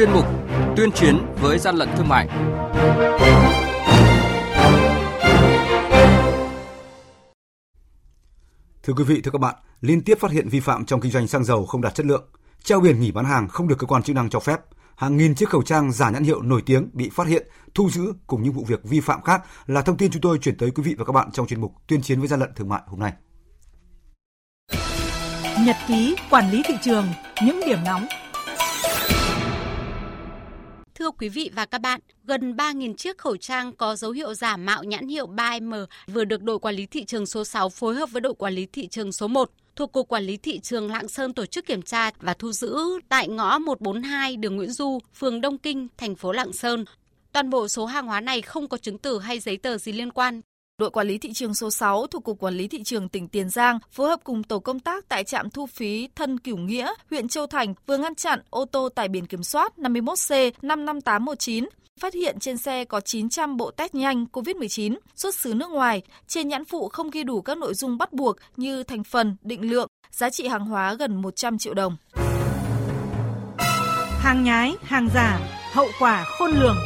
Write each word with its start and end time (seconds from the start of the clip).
chuyên 0.00 0.12
mục 0.12 0.26
Tuyên 0.76 0.92
chiến 0.92 1.18
với 1.40 1.58
gian 1.58 1.76
lận 1.76 1.88
thương 1.96 2.08
mại. 2.08 2.28
Thưa 8.82 8.92
quý 8.96 9.04
vị, 9.04 9.20
thưa 9.24 9.30
các 9.30 9.40
bạn, 9.40 9.54
liên 9.80 10.02
tiếp 10.02 10.18
phát 10.20 10.30
hiện 10.30 10.48
vi 10.48 10.60
phạm 10.60 10.84
trong 10.84 11.00
kinh 11.00 11.12
doanh 11.12 11.26
xăng 11.26 11.44
dầu 11.44 11.66
không 11.66 11.80
đạt 11.80 11.94
chất 11.94 12.06
lượng, 12.06 12.28
treo 12.62 12.80
biển 12.80 13.00
nghỉ 13.00 13.10
bán 13.10 13.24
hàng 13.24 13.48
không 13.48 13.68
được 13.68 13.78
cơ 13.78 13.86
quan 13.86 14.02
chức 14.02 14.16
năng 14.16 14.30
cho 14.30 14.40
phép, 14.40 14.60
hàng 14.96 15.16
nghìn 15.16 15.34
chiếc 15.34 15.48
khẩu 15.48 15.62
trang 15.62 15.92
giả 15.92 16.10
nhãn 16.10 16.24
hiệu 16.24 16.42
nổi 16.42 16.62
tiếng 16.66 16.90
bị 16.92 17.10
phát 17.10 17.26
hiện, 17.26 17.48
thu 17.74 17.90
giữ 17.90 18.12
cùng 18.26 18.42
những 18.42 18.52
vụ 18.52 18.64
việc 18.64 18.84
vi 18.84 19.00
phạm 19.00 19.22
khác 19.22 19.42
là 19.66 19.82
thông 19.82 19.96
tin 19.96 20.10
chúng 20.10 20.22
tôi 20.22 20.38
chuyển 20.38 20.56
tới 20.56 20.70
quý 20.70 20.82
vị 20.82 20.94
và 20.98 21.04
các 21.04 21.12
bạn 21.12 21.30
trong 21.32 21.46
chuyên 21.46 21.60
mục 21.60 21.72
Tuyên 21.86 22.02
chiến 22.02 22.18
với 22.18 22.28
gian 22.28 22.40
lận 22.40 22.50
thương 22.56 22.68
mại 22.68 22.80
hôm 22.86 23.00
nay. 23.00 23.12
Nhật 25.66 25.76
ký 25.88 26.16
quản 26.30 26.50
lý 26.50 26.62
thị 26.68 26.74
trường, 26.82 27.06
những 27.44 27.60
điểm 27.66 27.78
nóng 27.84 28.06
Thưa 31.00 31.10
quý 31.10 31.28
vị 31.28 31.50
và 31.54 31.66
các 31.66 31.80
bạn, 31.80 32.00
gần 32.24 32.56
3.000 32.56 32.94
chiếc 32.94 33.18
khẩu 33.18 33.36
trang 33.36 33.72
có 33.72 33.96
dấu 33.96 34.10
hiệu 34.10 34.34
giả 34.34 34.56
mạo 34.56 34.84
nhãn 34.84 35.08
hiệu 35.08 35.26
3M 35.26 35.86
vừa 36.06 36.24
được 36.24 36.42
đội 36.42 36.58
quản 36.58 36.74
lý 36.74 36.86
thị 36.86 37.04
trường 37.04 37.26
số 37.26 37.44
6 37.44 37.68
phối 37.68 37.94
hợp 37.94 38.10
với 38.12 38.20
đội 38.20 38.34
quản 38.34 38.54
lý 38.54 38.66
thị 38.66 38.86
trường 38.86 39.12
số 39.12 39.28
1 39.28 39.50
thuộc 39.76 39.92
Cục 39.92 40.08
Quản 40.08 40.22
lý 40.22 40.36
Thị 40.36 40.60
trường 40.60 40.90
Lạng 40.90 41.08
Sơn 41.08 41.34
tổ 41.34 41.46
chức 41.46 41.66
kiểm 41.66 41.82
tra 41.82 42.10
và 42.20 42.34
thu 42.34 42.52
giữ 42.52 42.78
tại 43.08 43.28
ngõ 43.28 43.58
142 43.58 44.36
đường 44.36 44.56
Nguyễn 44.56 44.72
Du, 44.72 44.98
phường 45.14 45.40
Đông 45.40 45.58
Kinh, 45.58 45.88
thành 45.98 46.14
phố 46.14 46.32
Lạng 46.32 46.52
Sơn. 46.52 46.84
Toàn 47.32 47.50
bộ 47.50 47.68
số 47.68 47.86
hàng 47.86 48.06
hóa 48.06 48.20
này 48.20 48.42
không 48.42 48.68
có 48.68 48.76
chứng 48.76 48.98
từ 48.98 49.18
hay 49.18 49.40
giấy 49.40 49.56
tờ 49.56 49.78
gì 49.78 49.92
liên 49.92 50.10
quan. 50.10 50.40
Đội 50.80 50.90
quản 50.90 51.06
lý 51.06 51.18
thị 51.18 51.32
trường 51.32 51.54
số 51.54 51.70
6 51.70 52.06
thuộc 52.06 52.24
Cục 52.24 52.38
Quản 52.38 52.54
lý 52.54 52.68
Thị 52.68 52.82
trường 52.82 53.08
tỉnh 53.08 53.28
Tiền 53.28 53.50
Giang 53.50 53.78
phối 53.92 54.08
hợp 54.08 54.20
cùng 54.24 54.42
tổ 54.42 54.58
công 54.58 54.80
tác 54.80 55.08
tại 55.08 55.24
trạm 55.24 55.50
thu 55.50 55.66
phí 55.66 56.08
Thân 56.16 56.38
Cửu 56.38 56.56
Nghĩa, 56.56 56.92
huyện 57.10 57.28
Châu 57.28 57.46
Thành 57.46 57.74
vừa 57.86 57.96
ngăn 57.96 58.14
chặn 58.14 58.40
ô 58.50 58.64
tô 58.64 58.88
tải 58.88 59.08
biển 59.08 59.26
kiểm 59.26 59.42
soát 59.42 59.72
51C 59.76 60.50
55819 60.62 61.68
phát 62.00 62.14
hiện 62.14 62.38
trên 62.38 62.56
xe 62.56 62.84
có 62.84 63.00
900 63.00 63.56
bộ 63.56 63.70
test 63.70 63.94
nhanh 63.94 64.26
COVID-19 64.32 64.96
xuất 65.16 65.34
xứ 65.34 65.54
nước 65.54 65.70
ngoài. 65.70 66.02
Trên 66.26 66.48
nhãn 66.48 66.64
phụ 66.64 66.88
không 66.88 67.10
ghi 67.10 67.24
đủ 67.24 67.42
các 67.42 67.58
nội 67.58 67.74
dung 67.74 67.98
bắt 67.98 68.12
buộc 68.12 68.36
như 68.56 68.82
thành 68.82 69.04
phần, 69.04 69.36
định 69.42 69.70
lượng, 69.70 69.88
giá 70.10 70.30
trị 70.30 70.46
hàng 70.46 70.64
hóa 70.64 70.94
gần 70.94 71.22
100 71.22 71.58
triệu 71.58 71.74
đồng. 71.74 71.96
Hàng 74.20 74.44
nhái, 74.44 74.74
hàng 74.82 75.08
giả, 75.14 75.40
hậu 75.72 75.86
quả 75.98 76.24
khôn 76.38 76.50
lường. 76.50 76.76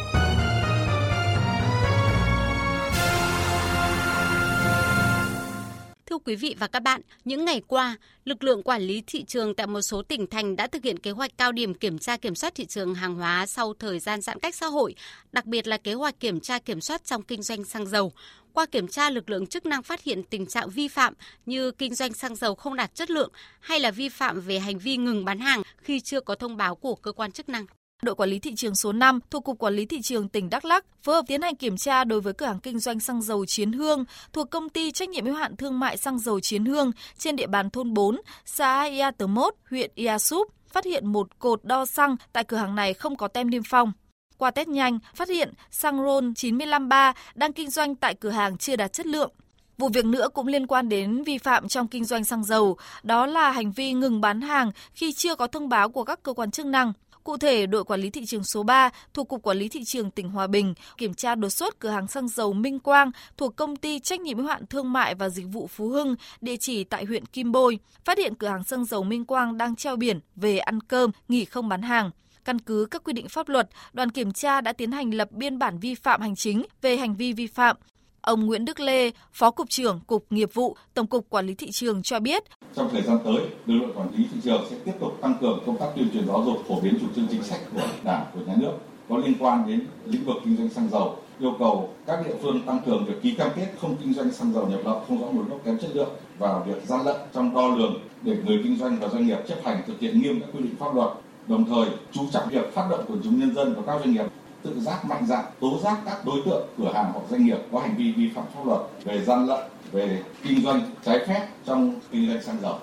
Thưa 6.14 6.18
quý 6.18 6.36
vị 6.36 6.56
và 6.58 6.66
các 6.66 6.80
bạn, 6.80 7.00
những 7.24 7.44
ngày 7.44 7.62
qua, 7.68 7.96
lực 8.24 8.44
lượng 8.44 8.62
quản 8.62 8.82
lý 8.82 9.02
thị 9.06 9.24
trường 9.24 9.54
tại 9.54 9.66
một 9.66 9.80
số 9.80 10.02
tỉnh 10.02 10.26
thành 10.26 10.56
đã 10.56 10.66
thực 10.66 10.84
hiện 10.84 10.98
kế 10.98 11.10
hoạch 11.10 11.38
cao 11.38 11.52
điểm 11.52 11.74
kiểm 11.74 11.98
tra 11.98 12.16
kiểm 12.16 12.34
soát 12.34 12.54
thị 12.54 12.64
trường 12.64 12.94
hàng 12.94 13.14
hóa 13.14 13.46
sau 13.46 13.74
thời 13.78 13.98
gian 13.98 14.20
giãn 14.20 14.38
cách 14.38 14.54
xã 14.54 14.66
hội, 14.66 14.94
đặc 15.32 15.46
biệt 15.46 15.66
là 15.66 15.76
kế 15.76 15.94
hoạch 15.94 16.20
kiểm 16.20 16.40
tra 16.40 16.58
kiểm 16.58 16.80
soát 16.80 17.04
trong 17.04 17.22
kinh 17.22 17.42
doanh 17.42 17.64
xăng 17.64 17.86
dầu. 17.86 18.12
Qua 18.52 18.66
kiểm 18.66 18.88
tra, 18.88 19.10
lực 19.10 19.30
lượng 19.30 19.46
chức 19.46 19.66
năng 19.66 19.82
phát 19.82 20.02
hiện 20.02 20.22
tình 20.22 20.46
trạng 20.46 20.70
vi 20.70 20.88
phạm 20.88 21.14
như 21.46 21.70
kinh 21.70 21.94
doanh 21.94 22.12
xăng 22.12 22.36
dầu 22.36 22.54
không 22.54 22.76
đạt 22.76 22.94
chất 22.94 23.10
lượng 23.10 23.30
hay 23.60 23.80
là 23.80 23.90
vi 23.90 24.08
phạm 24.08 24.40
về 24.40 24.58
hành 24.58 24.78
vi 24.78 24.96
ngừng 24.96 25.24
bán 25.24 25.38
hàng 25.38 25.62
khi 25.76 26.00
chưa 26.00 26.20
có 26.20 26.34
thông 26.34 26.56
báo 26.56 26.74
của 26.74 26.94
cơ 26.94 27.12
quan 27.12 27.32
chức 27.32 27.48
năng 27.48 27.66
đội 28.04 28.14
quản 28.14 28.30
lý 28.30 28.38
thị 28.38 28.54
trường 28.54 28.74
số 28.74 28.92
5 28.92 29.20
thuộc 29.30 29.44
Cục 29.44 29.58
Quản 29.58 29.74
lý 29.74 29.86
Thị 29.86 30.02
trường 30.02 30.28
tỉnh 30.28 30.50
Đắk 30.50 30.64
Lắc 30.64 30.84
phối 31.02 31.14
hợp 31.14 31.24
tiến 31.28 31.42
hành 31.42 31.56
kiểm 31.56 31.76
tra 31.76 32.04
đối 32.04 32.20
với 32.20 32.32
cửa 32.32 32.46
hàng 32.46 32.60
kinh 32.60 32.78
doanh 32.78 33.00
xăng 33.00 33.22
dầu 33.22 33.46
Chiến 33.46 33.72
Hương 33.72 34.04
thuộc 34.32 34.50
công 34.50 34.68
ty 34.68 34.92
trách 34.92 35.08
nhiệm 35.08 35.24
hữu 35.24 35.34
hạn 35.34 35.56
thương 35.56 35.80
mại 35.80 35.96
xăng 35.96 36.18
dầu 36.18 36.40
Chiến 36.40 36.64
Hương 36.64 36.92
trên 37.18 37.36
địa 37.36 37.46
bàn 37.46 37.70
thôn 37.70 37.94
4, 37.94 38.20
xã 38.44 38.82
Ia 38.84 39.10
Tờ 39.18 39.26
Mốt, 39.26 39.54
huyện 39.70 39.90
Ia 39.94 40.18
Súp, 40.18 40.52
phát 40.68 40.84
hiện 40.84 41.06
một 41.06 41.38
cột 41.38 41.64
đo 41.64 41.86
xăng 41.86 42.16
tại 42.32 42.44
cửa 42.44 42.56
hàng 42.56 42.74
này 42.74 42.94
không 42.94 43.16
có 43.16 43.28
tem 43.28 43.50
niêm 43.50 43.62
phong. 43.68 43.92
Qua 44.38 44.50
test 44.50 44.68
nhanh, 44.68 44.98
phát 45.14 45.28
hiện 45.28 45.52
xăng 45.70 46.04
RON 46.04 46.34
953 46.34 47.14
đang 47.34 47.52
kinh 47.52 47.70
doanh 47.70 47.94
tại 47.94 48.14
cửa 48.14 48.30
hàng 48.30 48.58
chưa 48.58 48.76
đạt 48.76 48.92
chất 48.92 49.06
lượng. 49.06 49.30
Vụ 49.78 49.88
việc 49.88 50.04
nữa 50.04 50.28
cũng 50.34 50.46
liên 50.46 50.66
quan 50.66 50.88
đến 50.88 51.22
vi 51.24 51.38
phạm 51.38 51.68
trong 51.68 51.88
kinh 51.88 52.04
doanh 52.04 52.24
xăng 52.24 52.44
dầu, 52.44 52.76
đó 53.02 53.26
là 53.26 53.50
hành 53.50 53.72
vi 53.72 53.92
ngừng 53.92 54.20
bán 54.20 54.40
hàng 54.40 54.70
khi 54.94 55.12
chưa 55.12 55.34
có 55.34 55.46
thông 55.46 55.68
báo 55.68 55.88
của 55.88 56.04
các 56.04 56.22
cơ 56.22 56.32
quan 56.32 56.50
chức 56.50 56.66
năng. 56.66 56.92
Cụ 57.24 57.36
thể, 57.36 57.66
đội 57.66 57.84
quản 57.84 58.00
lý 58.00 58.10
thị 58.10 58.24
trường 58.26 58.44
số 58.44 58.62
3 58.62 58.90
thuộc 59.14 59.28
Cục 59.28 59.42
Quản 59.42 59.56
lý 59.56 59.68
Thị 59.68 59.84
trường 59.84 60.10
tỉnh 60.10 60.30
Hòa 60.30 60.46
Bình 60.46 60.74
kiểm 60.98 61.14
tra 61.14 61.34
đột 61.34 61.48
xuất 61.48 61.78
cửa 61.78 61.88
hàng 61.88 62.06
xăng 62.06 62.28
dầu 62.28 62.52
Minh 62.52 62.78
Quang 62.78 63.10
thuộc 63.36 63.56
công 63.56 63.76
ty 63.76 63.98
trách 63.98 64.20
nhiệm 64.20 64.38
hữu 64.38 64.46
hạn 64.46 64.66
thương 64.66 64.92
mại 64.92 65.14
và 65.14 65.28
dịch 65.28 65.46
vụ 65.52 65.66
Phú 65.66 65.88
Hưng, 65.88 66.14
địa 66.40 66.56
chỉ 66.56 66.84
tại 66.84 67.04
huyện 67.04 67.26
Kim 67.26 67.52
Bôi, 67.52 67.78
phát 68.04 68.18
hiện 68.18 68.34
cửa 68.34 68.48
hàng 68.48 68.64
xăng 68.64 68.84
dầu 68.84 69.02
Minh 69.02 69.24
Quang 69.24 69.58
đang 69.58 69.76
treo 69.76 69.96
biển 69.96 70.20
về 70.36 70.58
ăn 70.58 70.80
cơm, 70.80 71.10
nghỉ 71.28 71.44
không 71.44 71.68
bán 71.68 71.82
hàng. 71.82 72.10
Căn 72.44 72.58
cứ 72.58 72.86
các 72.90 73.04
quy 73.04 73.12
định 73.12 73.28
pháp 73.28 73.48
luật, 73.48 73.68
đoàn 73.92 74.10
kiểm 74.10 74.32
tra 74.32 74.60
đã 74.60 74.72
tiến 74.72 74.92
hành 74.92 75.14
lập 75.14 75.32
biên 75.32 75.58
bản 75.58 75.78
vi 75.78 75.94
phạm 75.94 76.20
hành 76.20 76.36
chính 76.36 76.62
về 76.82 76.96
hành 76.96 77.14
vi 77.14 77.32
vi 77.32 77.46
phạm, 77.46 77.76
Ông 78.24 78.46
Nguyễn 78.46 78.64
Đức 78.64 78.80
Lê, 78.80 79.10
Phó 79.32 79.50
Cục 79.50 79.70
trưởng 79.70 80.00
Cục 80.06 80.26
Nghiệp 80.30 80.54
vụ, 80.54 80.76
Tổng 80.94 81.06
cục 81.06 81.30
Quản 81.30 81.46
lý 81.46 81.54
Thị 81.54 81.70
trường 81.70 82.02
cho 82.02 82.20
biết. 82.20 82.44
Trong 82.74 82.88
thời 82.92 83.02
gian 83.02 83.18
tới, 83.24 83.34
lực 83.66 83.78
lượng 83.78 83.92
quản 83.94 84.08
lý 84.16 84.24
thị 84.32 84.40
trường 84.44 84.66
sẽ 84.70 84.76
tiếp 84.84 84.92
tục 85.00 85.18
tăng 85.20 85.34
cường 85.40 85.62
công 85.66 85.76
tác 85.76 85.86
tuyên 85.96 86.10
truyền 86.12 86.26
giáo 86.26 86.42
dục 86.46 86.64
phổ 86.68 86.80
biến 86.80 86.98
chủ 87.00 87.06
trương 87.16 87.26
chính 87.30 87.42
sách 87.42 87.60
của 87.74 87.80
Đảng, 88.04 88.24
của 88.34 88.40
Nhà 88.46 88.54
nước 88.56 88.72
có 89.08 89.16
liên 89.16 89.34
quan 89.40 89.68
đến 89.68 89.80
lĩnh 90.04 90.24
vực 90.24 90.36
kinh 90.44 90.56
doanh 90.56 90.68
xăng 90.68 90.88
dầu 90.88 91.16
yêu 91.40 91.54
cầu 91.58 91.88
các 92.06 92.26
địa 92.26 92.34
phương 92.42 92.60
tăng 92.66 92.80
cường 92.86 93.04
việc 93.04 93.22
ký 93.22 93.34
cam 93.34 93.50
kết 93.56 93.66
không 93.80 93.96
kinh 93.96 94.14
doanh 94.14 94.32
xăng 94.32 94.52
dầu 94.52 94.66
nhập 94.66 94.80
lậu 94.84 95.02
không 95.08 95.20
rõ 95.20 95.26
nguồn 95.26 95.48
gốc 95.48 95.60
kém 95.64 95.78
chất 95.78 95.90
lượng 95.94 96.10
và 96.38 96.58
việc 96.66 96.86
gian 96.86 97.04
lận 97.04 97.16
trong 97.32 97.54
đo 97.54 97.68
lường 97.68 98.00
để 98.22 98.36
người 98.46 98.60
kinh 98.64 98.76
doanh 98.78 98.96
và 99.00 99.08
doanh 99.08 99.26
nghiệp 99.26 99.38
chấp 99.48 99.58
hành 99.64 99.82
thực 99.86 100.00
hiện 100.00 100.22
nghiêm 100.22 100.40
các 100.40 100.48
quy 100.52 100.60
định 100.62 100.76
pháp 100.78 100.94
luật 100.94 101.10
đồng 101.46 101.64
thời 101.64 101.88
chú 102.12 102.22
trọng 102.32 102.48
việc 102.48 102.74
phát 102.74 102.86
động 102.90 103.04
quần 103.08 103.20
chúng 103.24 103.40
nhân 103.40 103.54
dân 103.54 103.74
và 103.74 103.82
các 103.86 103.98
doanh 103.98 104.12
nghiệp 104.12 104.26
tự 104.64 104.80
giác 104.80 105.04
mạnh 105.04 105.26
dạn, 105.26 105.44
tố 105.60 105.78
giác 105.84 105.96
các 106.06 106.24
đối 106.24 106.40
tượng, 106.46 106.66
cửa 106.78 106.92
hàng 106.94 107.10
hoặc 107.12 107.22
doanh 107.30 107.46
nghiệp 107.46 107.58
có 107.72 107.80
hành 107.80 107.96
vi 107.96 108.12
vi 108.12 108.30
phạm 108.34 108.44
pháp 108.54 108.66
luật 108.66 108.80
về 109.04 109.24
gian 109.24 109.46
lận, 109.46 109.60
về 109.92 110.22
kinh 110.42 110.62
doanh 110.62 110.80
trái 111.04 111.18
phép 111.28 111.46
trong 111.66 111.94
kinh 112.10 112.28
doanh 112.28 112.42
xăng 112.42 112.56
dầu. 112.62 112.78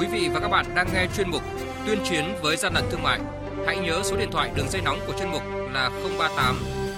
Quý 0.00 0.06
vị 0.06 0.28
và 0.34 0.40
các 0.40 0.48
bạn 0.48 0.66
đang 0.74 0.86
nghe 0.94 1.06
chuyên 1.16 1.30
mục 1.30 1.42
Tuyên 1.86 1.98
chiến 2.04 2.24
với 2.42 2.56
gian 2.56 2.74
lận 2.74 2.84
thương 2.90 3.02
mại. 3.02 3.20
Hãy 3.66 3.78
nhớ 3.78 4.02
số 4.04 4.16
điện 4.16 4.28
thoại 4.32 4.50
đường 4.54 4.68
dây 4.68 4.82
nóng 4.82 4.98
của 5.06 5.12
chuyên 5.18 5.30
mục 5.30 5.42
là 5.72 5.90
038 6.18 6.56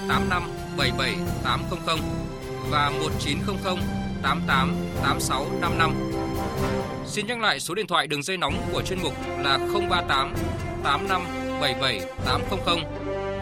85 0.08 0.42
77 0.78 1.14
800 1.44 1.98
và 2.70 2.90
1900 2.90 3.76
88 4.22 4.74
86 5.02 5.46
55. 5.60 5.94
Xin 7.06 7.26
nhắc 7.26 7.40
lại 7.40 7.60
số 7.60 7.74
điện 7.74 7.86
thoại 7.86 8.06
đường 8.06 8.22
dây 8.22 8.36
nóng 8.36 8.54
của 8.72 8.82
chuyên 8.82 9.02
mục 9.02 9.12
là 9.38 9.58
038 9.58 10.34
85 10.84 11.22
77 11.60 12.00
800 12.24 12.78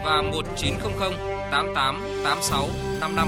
và 0.03 0.21
1900 0.21 1.11
88 1.51 2.01
86 2.23 2.67
55. 2.99 3.27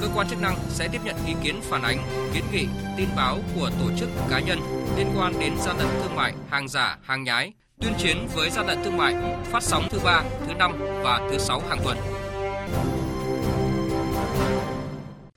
Cơ 0.00 0.08
quan 0.14 0.28
chức 0.28 0.40
năng 0.40 0.56
sẽ 0.68 0.88
tiếp 0.88 1.00
nhận 1.04 1.16
ý 1.26 1.34
kiến 1.42 1.60
phản 1.62 1.82
ánh, 1.82 1.98
kiến 2.34 2.44
nghị, 2.52 2.66
tin 2.96 3.08
báo 3.16 3.38
của 3.54 3.70
tổ 3.80 3.90
chức 3.98 4.08
cá 4.30 4.40
nhân 4.40 4.58
liên 4.96 5.06
quan 5.16 5.32
đến 5.40 5.52
gian 5.58 5.76
lận 5.78 5.88
thương 6.02 6.16
mại, 6.16 6.32
hàng 6.50 6.68
giả, 6.68 6.98
hàng 7.02 7.24
nhái, 7.24 7.52
tuyên 7.80 7.92
chiến 7.98 8.28
với 8.34 8.50
gian 8.50 8.66
lận 8.66 8.78
thương 8.84 8.96
mại, 8.96 9.14
phát 9.44 9.62
sóng 9.62 9.88
thứ 9.90 9.98
ba, 10.04 10.22
thứ 10.46 10.54
năm 10.54 10.72
và 11.02 11.28
thứ 11.30 11.38
sáu 11.38 11.62
hàng 11.68 11.78
tuần. 11.84 11.98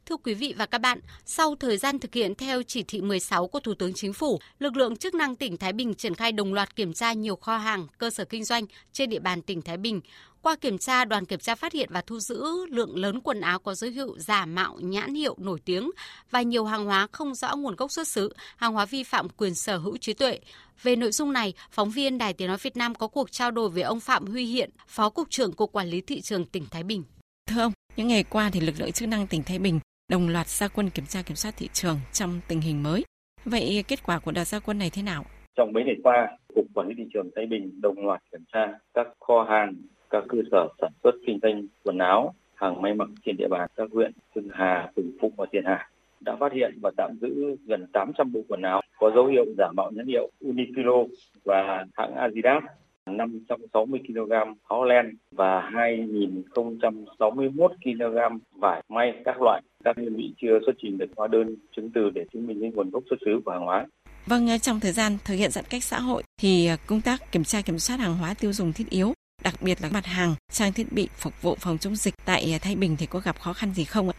Thưa 0.10 0.18
quý 0.18 0.34
vị 0.34 0.54
và 0.58 0.66
các 0.66 0.78
bạn, 0.78 1.00
sau 1.26 1.56
thời 1.56 1.78
gian 1.78 2.00
thực 2.00 2.14
hiện 2.14 2.36
theo 2.36 2.64
chỉ 2.64 2.84
thị 2.84 3.02
16 3.02 3.48
của 3.48 3.60
Thủ 3.60 3.74
tướng 3.74 3.94
Chính 3.94 4.14
phủ, 4.14 4.40
lực 4.60 4.76
lượng 4.76 4.98
chức 4.98 5.14
năng 5.14 5.36
tỉnh 5.36 5.58
Thái 5.58 5.74
Bình 5.74 5.94
triển 5.94 6.16
khai 6.16 6.32
đồng 6.32 6.54
loạt 6.54 6.76
kiểm 6.76 6.94
tra 6.94 7.14
nhiều 7.14 7.36
kho 7.36 7.58
hàng, 7.58 7.88
cơ 7.98 8.10
sở 8.10 8.26
kinh 8.26 8.44
doanh 8.44 8.66
trên 8.94 9.10
địa 9.10 9.20
bàn 9.20 9.42
tỉnh 9.42 9.62
Thái 9.62 9.78
Bình. 9.78 10.02
Qua 10.42 10.56
kiểm 10.56 10.78
tra, 10.78 11.06
đoàn 11.06 11.26
kiểm 11.26 11.40
tra 11.40 11.56
phát 11.56 11.74
hiện 11.74 11.90
và 11.92 12.02
thu 12.02 12.20
giữ 12.20 12.66
lượng 12.70 12.98
lớn 12.98 13.22
quần 13.22 13.42
áo 13.42 13.60
có 13.60 13.76
dấu 13.76 13.90
hiệu 13.90 14.16
giả 14.18 14.46
mạo 14.46 14.80
nhãn 14.80 15.14
hiệu 15.14 15.36
nổi 15.38 15.60
tiếng 15.66 15.92
và 16.32 16.42
nhiều 16.42 16.66
hàng 16.66 16.86
hóa 16.86 17.08
không 17.12 17.36
rõ 17.36 17.56
nguồn 17.56 17.76
gốc 17.76 17.92
xuất 17.92 18.08
xứ, 18.08 18.34
hàng 18.58 18.74
hóa 18.74 18.86
vi 18.86 19.04
phạm 19.04 19.30
quyền 19.30 19.56
sở 19.56 19.78
hữu 19.78 19.98
trí 19.98 20.14
tuệ. 20.14 20.40
Về 20.84 20.96
nội 20.96 21.12
dung 21.12 21.34
này, 21.34 21.54
phóng 21.72 21.92
viên 21.92 22.18
Đài 22.18 22.34
Tiếng 22.34 22.48
Nói 22.48 22.58
Việt 22.62 22.78
Nam 22.78 22.96
có 22.96 23.08
cuộc 23.08 23.32
trao 23.32 23.52
đổi 23.52 23.70
với 23.70 23.84
ông 23.84 24.00
Phạm 24.00 24.26
Huy 24.26 24.46
Hiện, 24.46 24.70
Phó 24.88 25.10
Cục 25.10 25.30
trưởng 25.30 25.54
Cục 25.54 25.72
Quản 25.72 25.88
lý 25.88 26.02
Thị 26.02 26.22
trường 26.22 26.46
tỉnh 26.46 26.66
Thái 26.72 26.84
Bình. 26.84 27.04
Thưa 27.48 27.62
ông, 27.62 27.72
những 27.96 28.08
ngày 28.08 28.24
qua 28.24 28.50
thì 28.54 28.60
lực 28.60 28.80
lượng 28.80 28.92
chức 28.92 29.08
năng 29.08 29.28
tỉnh 29.28 29.44
Thái 29.44 29.60
Bình 29.60 29.80
đồng 30.10 30.30
loạt 30.30 30.48
gia 30.48 30.68
quân 30.68 30.90
kiểm 30.90 31.06
tra 31.06 31.22
kiểm 31.22 31.36
soát 31.36 31.54
thị 31.58 31.70
trường 31.74 32.00
trong 32.12 32.40
tình 32.48 32.62
hình 32.62 32.84
mới. 32.84 33.04
Vậy 33.46 33.84
kết 33.88 34.04
quả 34.06 34.20
của 34.20 34.32
đợt 34.32 34.44
gia 34.44 34.60
quân 34.60 34.80
này 34.80 34.90
thế 34.94 35.02
nào? 35.02 35.24
Trong 35.56 35.74
mấy 35.74 35.84
ngày 35.84 35.96
qua, 36.04 36.38
Cục 36.56 36.66
Quản 36.74 36.88
lý 36.88 36.96
Thị 36.98 37.04
trường 37.14 37.30
Thái 37.36 37.46
Bình 37.46 37.82
đồng 37.82 38.06
loạt 38.06 38.22
kiểm 38.32 38.42
tra 38.54 38.68
các 38.94 39.08
kho 39.20 39.44
hàng, 39.44 39.76
các 40.10 40.24
cơ 40.30 40.38
sở 40.52 40.68
sản 40.82 40.92
xuất 41.04 41.12
kinh 41.28 41.40
doanh 41.42 41.68
quần 41.84 41.98
áo, 41.98 42.34
hàng 42.56 42.82
may 42.82 42.94
mặc 42.94 43.10
trên 43.26 43.38
địa 43.38 43.48
bàn 43.48 43.70
các 43.76 43.88
huyện 43.92 44.12
Hưng 44.36 44.48
Hà, 44.52 44.92
Quỳnh 44.96 45.12
Phụ 45.22 45.32
và 45.38 45.46
Tiền 45.52 45.64
Hà 45.66 45.90
đã 46.20 46.36
phát 46.40 46.54
hiện 46.54 46.80
và 46.82 46.92
tạm 46.98 47.12
giữ 47.22 47.56
gần 47.66 47.88
800 47.94 48.32
bộ 48.32 48.40
quần 48.48 48.62
áo 48.62 48.82
có 49.00 49.12
dấu 49.16 49.26
hiệu 49.26 49.46
giả 49.58 49.72
mạo 49.78 49.92
nhãn 49.92 50.08
hiệu 50.08 50.30
Uniqlo 50.42 51.08
và 51.46 51.86
hãng 51.98 52.16
Adidas 52.16 52.64
560 53.10 54.00
kg 54.08 54.32
áo 54.68 54.84
len 54.84 55.16
và 55.32 55.72
2.061 55.74 57.68
kg 57.84 58.38
vải 58.52 58.84
may 58.90 59.14
các 59.26 59.42
loại. 59.42 59.62
Các 59.84 59.98
đơn 59.98 60.16
vị 60.16 60.34
chưa 60.42 60.60
xuất 60.66 60.76
trình 60.82 60.98
được 60.98 61.10
hóa 61.18 61.28
đơn 61.28 61.56
chứng 61.76 61.92
từ 61.96 62.10
để 62.10 62.26
chứng 62.34 62.48
minh 62.48 62.72
nguồn 62.74 62.90
gốc 62.90 63.04
xuất 63.10 63.18
xứ 63.26 63.42
của 63.46 63.52
hàng 63.52 63.66
hóa. 63.66 63.86
Vâng, 64.26 64.48
ờ, 64.48 64.58
trong 64.58 64.80
thời 64.80 64.92
gian 64.92 65.18
thực 65.26 65.36
hiện 65.36 65.52
giãn 65.52 65.66
cách 65.70 65.84
xã 65.84 66.00
hội 66.00 66.24
thì 66.42 66.68
ờ, 66.68 66.76
công 66.88 67.02
tác 67.02 67.32
kiểm 67.32 67.44
tra 67.44 67.62
kiểm 67.62 67.80
soát 67.80 67.98
hàng 68.00 68.18
hóa 68.18 68.34
tiêu 68.34 68.54
dùng 68.54 68.74
thiết 68.74 68.90
yếu 68.90 69.14
đặc 69.44 69.54
biệt 69.62 69.82
là 69.82 69.90
mặt 69.90 70.06
hàng, 70.06 70.36
trang 70.52 70.74
thiết 70.74 70.92
bị 70.92 71.10
phục 71.18 71.42
vụ 71.42 71.56
phòng 71.60 71.78
chống 71.78 71.96
dịch 71.96 72.14
tại 72.26 72.52
ờ, 72.54 72.58
Thái 72.62 72.76
Bình 72.76 72.96
thì 73.00 73.06
có 73.06 73.20
gặp 73.20 73.40
khó 73.40 73.54
khăn 73.54 73.74
gì 73.74 73.84
không 73.84 74.10
ạ? 74.10 74.16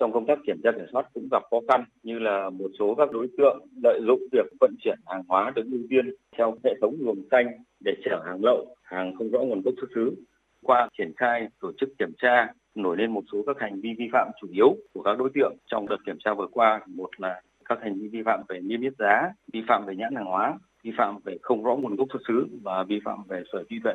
Trong 0.00 0.12
công 0.12 0.26
tác 0.26 0.38
kiểm 0.46 0.60
tra 0.64 0.70
kiểm 0.72 0.86
soát 0.92 1.06
cũng 1.14 1.28
gặp 1.30 1.42
khó 1.50 1.56
khăn 1.68 1.84
như 2.02 2.18
là 2.18 2.50
một 2.50 2.70
số 2.78 2.94
các 2.94 3.12
đối 3.12 3.28
tượng 3.38 3.66
lợi 3.82 4.00
dụng 4.06 4.20
việc 4.32 4.46
vận 4.60 4.74
chuyển 4.84 4.98
hàng 5.06 5.22
hóa 5.28 5.52
được 5.56 5.62
ưu 5.72 5.80
tiên 5.90 6.14
theo 6.36 6.56
hệ 6.64 6.74
thống 6.80 6.96
luồng 7.00 7.22
xanh 7.30 7.46
để 7.84 7.92
chở 8.04 8.22
hàng 8.26 8.44
lậu, 8.44 8.76
hàng 8.82 9.14
không 9.18 9.30
rõ 9.30 9.38
nguồn 9.38 9.62
gốc 9.62 9.74
xuất 9.80 9.88
xứ. 9.94 10.14
Qua 10.62 10.88
triển 10.98 11.12
khai 11.16 11.48
tổ 11.60 11.72
chức 11.80 11.88
kiểm 11.98 12.12
tra 12.22 12.52
nổi 12.74 12.96
lên 12.96 13.10
một 13.10 13.24
số 13.32 13.42
các 13.46 13.56
hành 13.60 13.80
vi 13.80 13.90
vi 13.98 14.08
phạm 14.12 14.28
chủ 14.40 14.48
yếu 14.52 14.76
của 14.94 15.02
các 15.02 15.18
đối 15.18 15.30
tượng 15.34 15.56
trong 15.66 15.88
đợt 15.88 15.96
kiểm 16.06 16.16
tra 16.24 16.34
vừa 16.34 16.48
qua. 16.52 16.80
Một 16.86 17.10
là 17.20 17.42
các 17.64 17.78
hành 17.82 17.94
vi 18.00 18.08
vi 18.08 18.22
phạm 18.24 18.40
về 18.48 18.60
niêm 18.60 18.80
yết 18.80 18.92
giá, 18.98 19.32
vi 19.52 19.62
phạm 19.68 19.86
về 19.86 19.96
nhãn 19.96 20.14
hàng 20.14 20.24
hóa, 20.24 20.58
vi 20.82 20.90
phạm 20.98 21.18
về 21.24 21.36
không 21.42 21.64
rõ 21.64 21.74
nguồn 21.74 21.96
gốc 21.96 22.08
xuất 22.12 22.22
xứ 22.28 22.46
và 22.62 22.84
vi 22.88 23.00
phạm 23.04 23.18
về 23.28 23.42
sở 23.52 23.64
hữu 23.70 23.80
tuệ. 23.84 23.94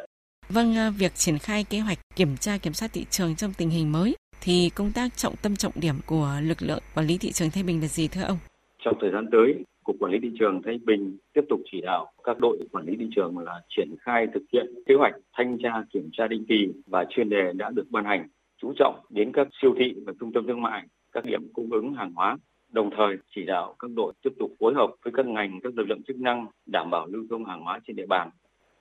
Vâng, 0.49 0.75
à, 0.75 0.89
việc 0.99 1.13
triển 1.15 1.37
khai 1.37 1.63
kế 1.69 1.79
hoạch 1.79 1.97
kiểm 2.15 2.35
tra 2.39 2.57
kiểm 2.57 2.73
soát 2.73 2.89
thị 2.93 3.05
trường 3.09 3.35
trong 3.35 3.51
tình 3.57 3.69
hình 3.69 3.91
mới 3.91 4.15
thì 4.41 4.69
công 4.75 4.91
tác 4.95 5.17
trọng 5.17 5.35
tâm 5.41 5.55
trọng 5.55 5.73
điểm 5.75 5.95
của 6.05 6.29
lực 6.43 6.61
lượng 6.61 6.83
quản 6.95 7.07
lý 7.07 7.17
thị 7.17 7.31
trường 7.31 7.49
Thái 7.49 7.63
Bình 7.63 7.81
là 7.81 7.87
gì 7.87 8.07
thưa 8.07 8.21
ông? 8.21 8.37
Trong 8.79 8.97
thời 9.01 9.11
gian 9.11 9.25
tới, 9.31 9.63
Cục 9.83 9.95
Quản 9.99 10.11
lý 10.11 10.19
Thị 10.21 10.31
trường 10.39 10.61
Thái 10.61 10.79
Bình 10.85 11.17
tiếp 11.33 11.41
tục 11.49 11.59
chỉ 11.71 11.81
đạo 11.81 12.11
các 12.23 12.39
đội 12.39 12.57
quản 12.71 12.85
lý 12.85 12.95
thị 12.99 13.05
trường 13.15 13.37
là 13.37 13.61
triển 13.69 13.89
khai 13.99 14.27
thực 14.33 14.43
hiện 14.53 14.65
kế 14.85 14.95
hoạch 14.95 15.13
thanh 15.37 15.57
tra 15.63 15.83
kiểm 15.93 16.09
tra 16.13 16.27
định 16.27 16.45
kỳ 16.49 16.67
và 16.87 17.05
chuyên 17.09 17.29
đề 17.29 17.53
đã 17.53 17.69
được 17.69 17.85
ban 17.89 18.05
hành, 18.05 18.27
chú 18.61 18.73
trọng 18.75 19.05
đến 19.09 19.31
các 19.33 19.47
siêu 19.61 19.75
thị 19.79 19.93
và 20.05 20.13
trung 20.19 20.33
tâm 20.33 20.47
thương 20.47 20.61
mại, 20.61 20.83
các 21.11 21.25
điểm 21.25 21.53
cung 21.53 21.69
ứng 21.69 21.93
hàng 21.93 22.13
hóa, 22.15 22.37
đồng 22.71 22.89
thời 22.97 23.17
chỉ 23.35 23.45
đạo 23.45 23.75
các 23.79 23.91
đội 23.95 24.13
tiếp 24.23 24.29
tục 24.39 24.51
phối 24.59 24.73
hợp 24.73 24.89
với 25.03 25.13
các 25.15 25.25
ngành, 25.25 25.59
các 25.63 25.73
lực 25.77 25.89
lượng 25.89 26.03
chức 26.07 26.19
năng 26.19 26.45
đảm 26.65 26.89
bảo 26.89 27.07
lưu 27.07 27.25
thông 27.29 27.45
hàng 27.45 27.61
hóa 27.61 27.79
trên 27.87 27.95
địa 27.95 28.05
bàn, 28.05 28.29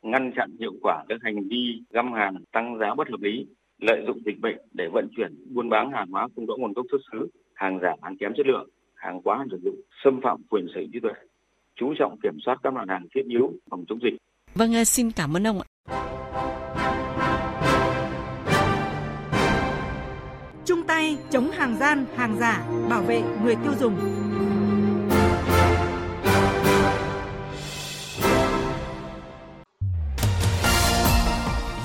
ngăn 0.03 0.33
chặn 0.37 0.57
hiệu 0.61 0.73
quả 0.83 1.05
các 1.09 1.19
hành 1.23 1.49
vi 1.49 1.83
găm 1.91 2.13
hàng 2.13 2.35
tăng 2.53 2.79
giá 2.79 2.95
bất 2.95 3.09
hợp 3.11 3.21
lý, 3.21 3.47
lợi 3.79 4.03
dụng 4.07 4.21
dịch 4.27 4.41
bệnh 4.41 4.57
để 4.73 4.89
vận 4.93 5.09
chuyển 5.17 5.55
buôn 5.55 5.69
bán 5.69 5.91
hàng 5.93 6.11
hóa 6.11 6.29
không 6.37 6.47
rõ 6.47 6.55
nguồn 6.57 6.73
gốc 6.73 6.87
xuất 6.91 6.99
xứ, 7.13 7.29
hàng 7.55 7.79
giả, 7.83 7.95
hàng 8.03 8.17
kém 8.17 8.33
chất 8.37 8.47
lượng, 8.47 8.69
hàng 8.95 9.23
quá 9.23 9.39
hạn 9.39 9.49
sử 9.51 9.61
dụng, 9.65 9.81
xâm 10.05 10.21
phạm 10.23 10.43
quyền 10.51 10.67
sở 10.75 10.81
hữu 10.81 10.89
trí 10.93 11.01
tuệ. 11.01 11.13
Chú 11.75 11.95
trọng 11.99 12.17
kiểm 12.23 12.39
soát 12.47 12.59
các 12.63 12.73
mặt 12.73 12.85
hàng 12.89 13.07
thiết 13.15 13.23
yếu 13.29 13.53
phòng 13.71 13.85
chống 13.89 13.99
dịch. 14.03 14.15
Vâng, 14.55 14.75
à, 14.75 14.85
xin 14.85 15.11
cảm 15.11 15.37
ơn 15.37 15.47
ông 15.47 15.61
ạ. 15.61 15.67
Chung 20.65 20.83
tay 20.87 21.17
chống 21.31 21.51
hàng 21.51 21.77
gian, 21.77 22.05
hàng 22.17 22.37
giả, 22.41 22.67
bảo 22.91 23.03
vệ 23.03 23.23
người 23.45 23.55
tiêu 23.65 23.73
dùng. 23.81 23.95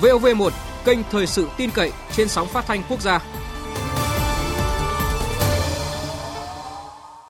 VOV1 0.02 0.73
kênh 0.86 1.00
thời 1.12 1.28
sự 1.28 1.48
tin 1.58 1.70
cậy 1.72 1.92
trên 2.16 2.28
sóng 2.28 2.48
phát 2.48 2.66
thanh 2.68 2.84
quốc 2.90 3.02
gia. 3.02 3.20